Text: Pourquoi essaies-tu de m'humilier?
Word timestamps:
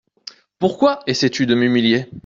Pourquoi 0.57 1.01
essaies-tu 1.05 1.45
de 1.45 1.53
m'humilier? 1.53 2.09